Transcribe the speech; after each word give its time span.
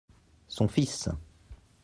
Son 0.47 0.67
fils. 0.67 1.09